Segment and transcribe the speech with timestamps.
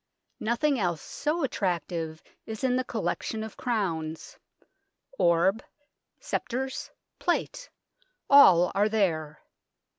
[0.39, 4.35] Nothing else so attractive is in the collection of crowns.
[5.19, 5.63] Orb,
[6.19, 6.89] sceptres,
[7.19, 7.69] plate,
[8.27, 9.43] all are there.